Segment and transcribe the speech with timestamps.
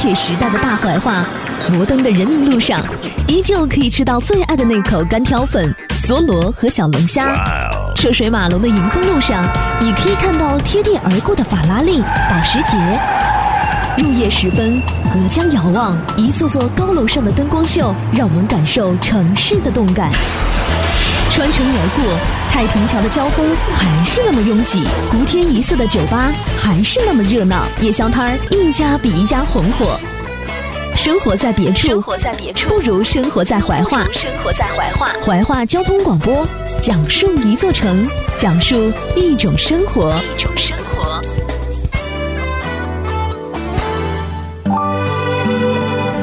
[0.00, 1.26] 铁时代的大怀化，
[1.70, 2.80] 摩登的人民路上，
[3.28, 5.62] 依旧可以吃到最爱的那口干挑粉、
[5.98, 7.34] 梭罗和小龙虾。
[7.94, 9.44] 车水马龙的迎风路上，
[9.78, 12.78] 你可以看到贴地而过的法拉利、保时捷。
[13.98, 14.80] 入夜时分，
[15.12, 20.10] 隔江遥望，一座座高楼上的灯光秀，让我们感受城市的动感。
[21.40, 22.04] 穿城而过，
[22.50, 29.98] 太平桥的交通还是那么拥挤，湖天一色的酒吧还是那么热闹，夜宵摊儿一家比一家红火。
[30.94, 34.04] 生活在别处，生活在别处，不如生活在怀化。
[34.12, 36.46] 生活在怀化，怀化交通广播，
[36.82, 38.06] 讲述一座城，
[38.38, 41.22] 讲述一种生活，一种生活。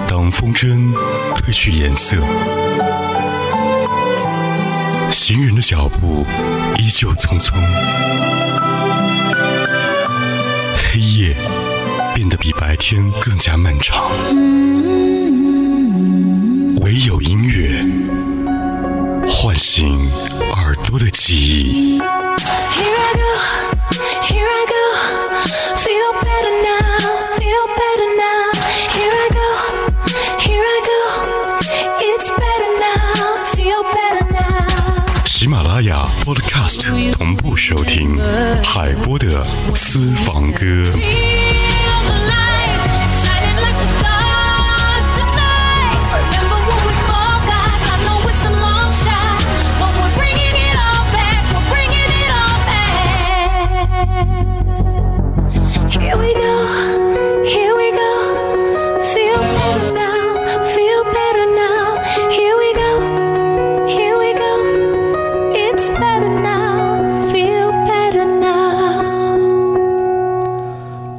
[0.08, 0.94] 当风筝
[1.36, 2.18] 褪去颜色，
[5.12, 6.26] 行人的脚步
[6.78, 7.54] 依旧匆匆，
[10.78, 11.36] 黑夜
[12.14, 14.12] 变得比白天更加漫长，
[16.82, 17.82] 唯有音乐
[19.28, 20.10] 唤醒
[20.56, 22.00] 耳朵的记忆。
[22.00, 23.24] Here I go,
[24.24, 24.76] here I go.
[25.78, 26.77] Feel better now,
[35.48, 38.18] 喜马拉雅 Podcast 同步收听
[38.66, 40.84] 海波的私房歌。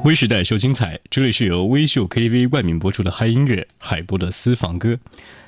[0.04, 4.96] 微时代秀精彩，这里是由微秀 KTV 冠名播出的嗨音乐海波的私房歌。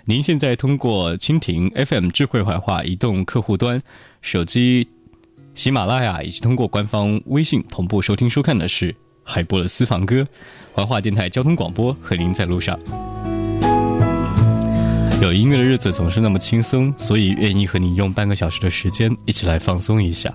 [0.05, 3.81] 您现在通过蜻蜓 FM 智慧怀化移动客户端、
[4.21, 4.89] 手机
[5.55, 10.27] 喜马拉雅以及通过官方微信同步收听收看的是海波的私房歌，
[10.75, 12.79] 怀化电台交通广播和您在路上。
[15.23, 20.35] 有音乐的日子总是那么轻松，所以愿意和你用半个小时的时间一起来放松一下。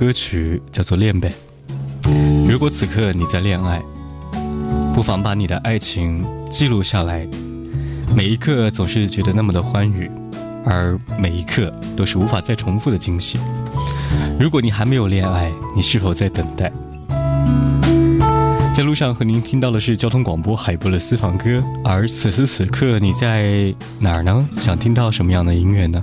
[0.00, 1.30] 歌曲叫做《恋呗》。
[2.50, 3.82] 如果此刻你在恋爱，
[4.94, 7.28] 不妨把你的爱情记录下来。
[8.16, 10.10] 每一刻总是觉得那么的欢愉，
[10.64, 13.38] 而每一刻都是无法再重复的惊喜。
[14.40, 16.72] 如果你还没有恋爱，你是否在等待？
[18.72, 24.48] 在路上和您听到的是交通广播海波的私房歌，而此时此刻你在哪儿呢？
[24.56, 26.02] 想听到什么样的音乐呢？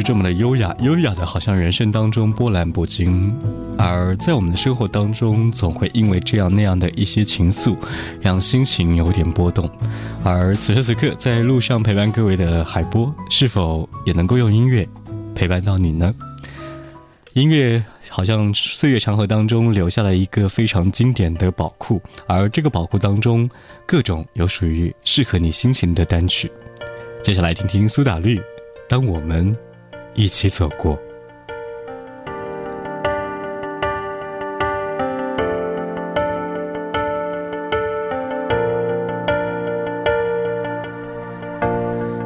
[0.00, 3.36] 是这么的优雅，优雅的好像人生当中波澜不惊。
[3.76, 7.76] 而在我们的生活当中，总会因为这样那样的一些情愫，
[8.18, 9.70] 让心情有点波动。
[10.24, 14.88] 而此时此刻在路上陪伴各位的海波，是否也能够用音乐
[15.34, 16.14] 陪伴到你呢？
[17.34, 23.46] 音乐好像岁月长河当中留下了一个非常经典的宝库，而这个宝库当中，
[23.86, 26.50] 各种有属于适合你心情的单曲。
[27.22, 28.40] 接下来听听苏打绿，
[28.88, 29.54] 当我们
[30.14, 30.98] 一起走过。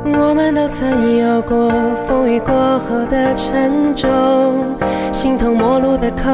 [0.06, 1.70] 我们都曾有过
[2.06, 4.76] 风雨过后的沉重，
[5.12, 6.30] 形同陌路的口，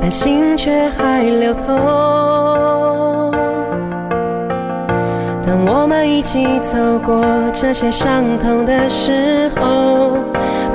[0.00, 1.66] 但心却还流通。
[5.46, 10.18] 当我们一起走过这些伤痛的时候，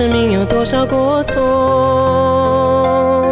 [0.00, 3.29] 生命有多少过错。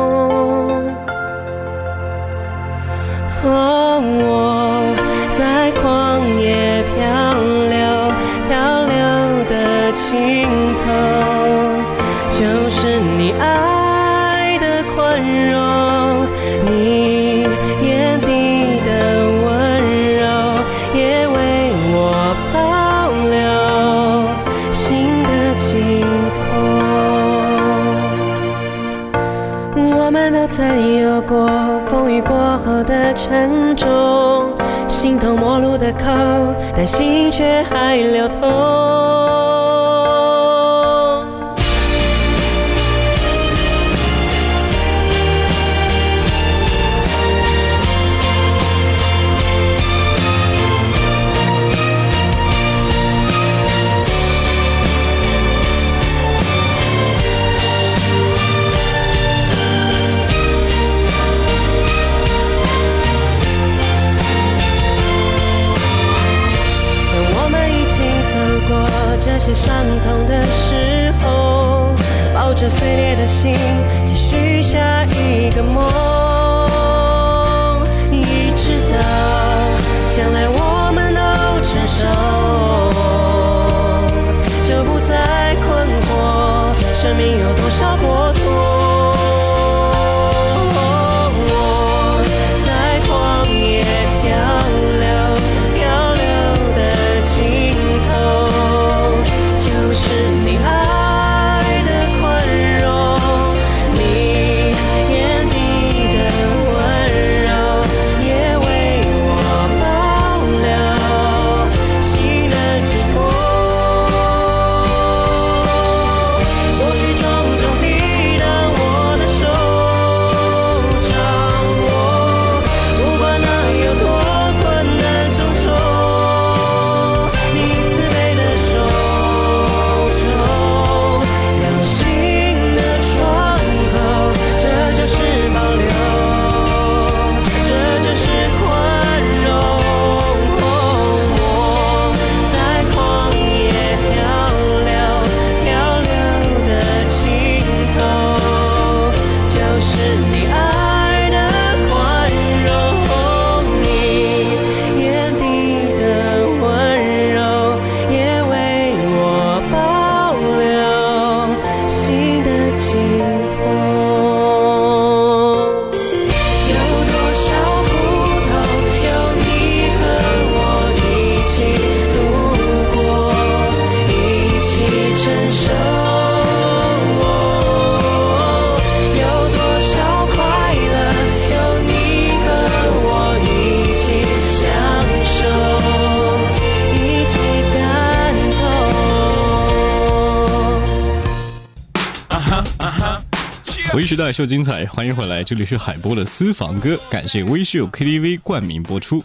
[194.19, 199.23] 带秀精彩，欢迎回来，这里是海波的私房歌，感谢微秀 KTV 冠名播出。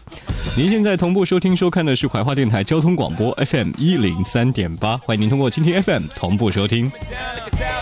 [0.55, 6.91] 您现在同步收听收看的是怀化电台交通广播 FM 一零三点八，欢迎您通过蜻蜓 FM 同步收听。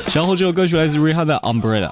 [0.07, 1.91] 稍后这首歌曲来自 Rihanna 的 Umbrella。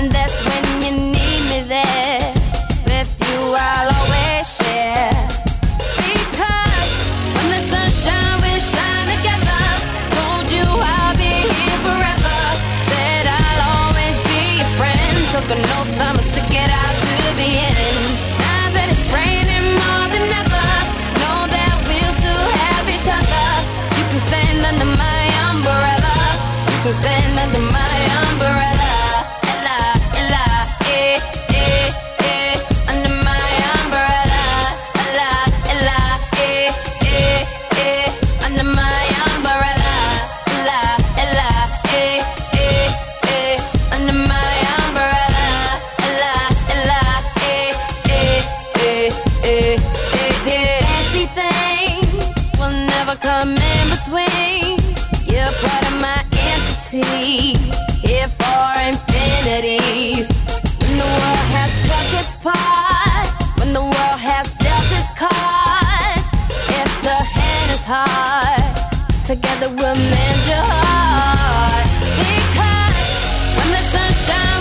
[0.00, 2.39] And that's when you need me there.
[69.60, 71.86] Together we'll mend your heart.
[72.18, 73.00] Because
[73.56, 74.59] when the sunshine will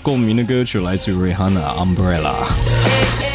[0.00, 2.34] 共鸣的歌曲，来自于 Rihanna Umbrella。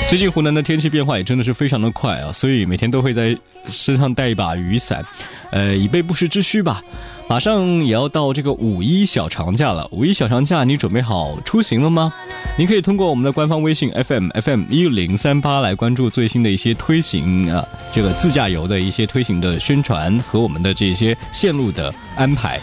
[0.07, 3.35] 最近湖南的天气变化也真的是非常的快啊，所以每天都会在
[3.67, 5.03] 身上带一把雨伞，
[5.51, 6.81] 呃，以备不时之需吧。
[7.27, 12.13] 马上也要到这个五一小长假了，五一小长假你准备好出行了吗？
[12.55, 22.59] 您可以通过我们的官方微信 FM FM 一零三八来关注最新的一些推行啊，这个自驾游的一些推行的宣传和我们的这些线路的安排。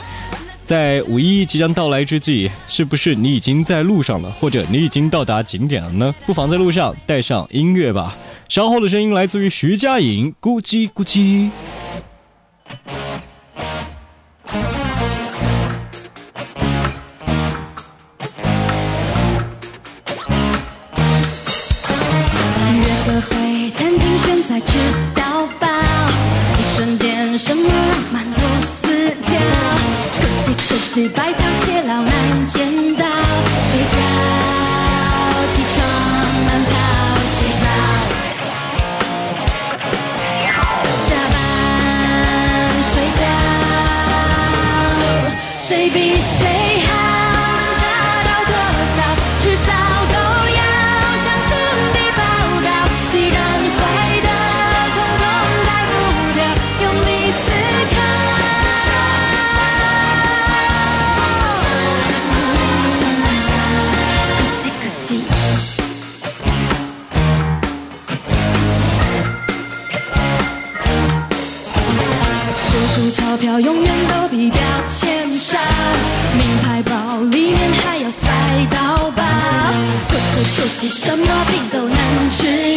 [0.73, 6.15] 在五一即将到来之际，是不是你已经在路上了，或者你已经到达景点了呢？
[6.25, 8.17] 不妨在路上带上音乐吧。
[8.49, 11.51] 稍后的声音来自于徐佳莹，咕叽咕叽。
[30.93, 31.42] 几百
[73.43, 75.59] 票永远都比标签少，
[76.33, 78.29] 名牌包里面还要塞
[78.71, 79.25] 到饱，
[80.07, 82.72] 国际国际什么病都能治。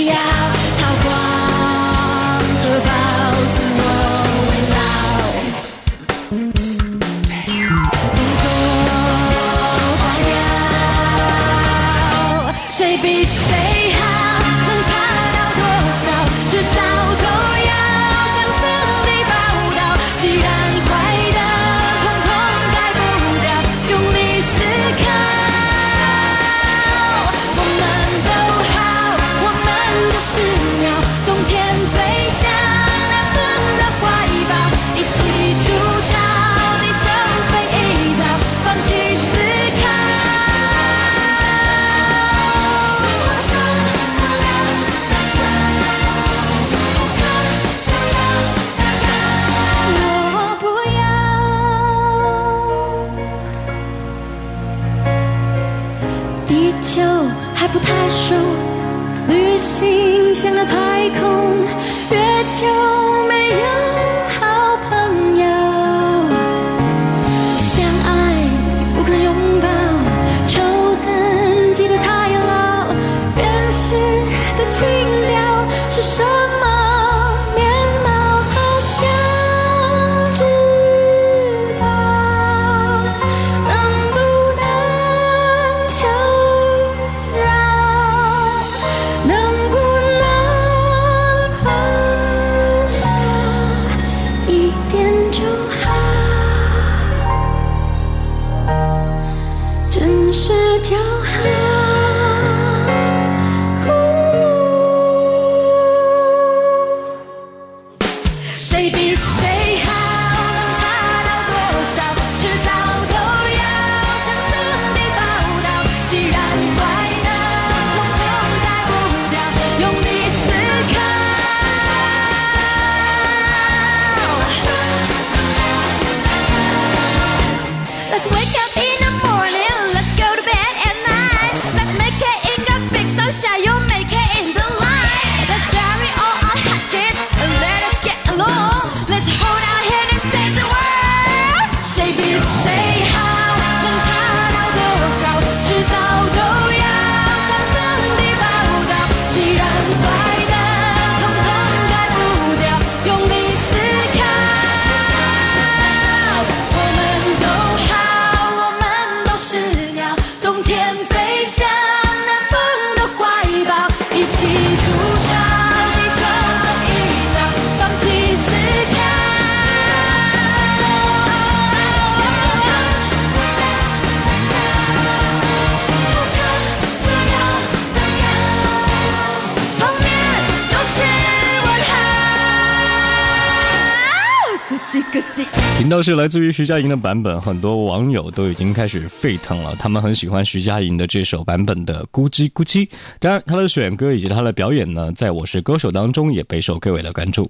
[185.02, 185.78] 号，咯叽咯叽。
[185.78, 189.76] 听到是来自于徐佳莹的版本，很多网友都已经开始沸腾了。
[189.78, 192.86] 他们很喜欢徐佳莹的这首版本的《咕叽咕叽》。
[193.20, 197.50] 当然，她的选歌以及她的表演呢，在我是歌手当中也备受各位的关注。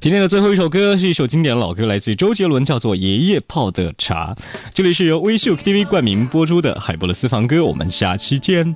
[0.00, 4.34] 今天的最后一首歌是一首经典老歌，来自于周杰伦，叫做《爷爷泡的茶》。
[4.72, 8.74] 这里是由微秀 KTV 冠名播出的海波的私房歌，我们下期见。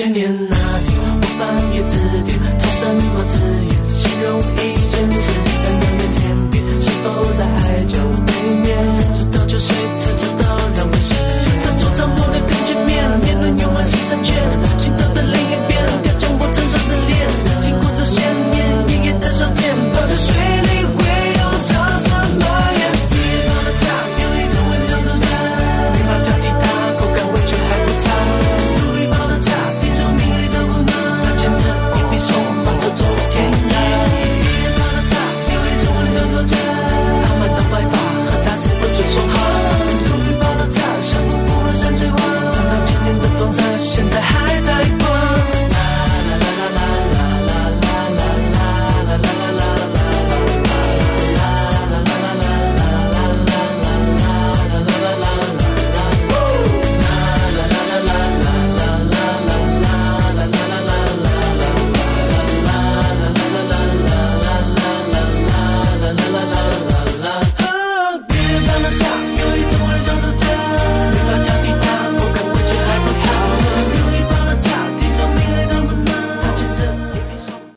[0.00, 3.36] 千年那天，我翻阅字典，找什么字
[3.68, 5.28] 眼形容一件事？
[5.36, 7.04] 远的远，天边是否
[7.36, 8.32] 在海角对
[8.64, 8.72] 面？
[9.12, 11.12] 直到九岁才知道，两回事。
[11.62, 14.69] 站左站右的看街面，面面有门是三圈。